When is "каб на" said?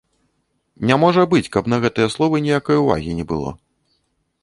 1.57-1.81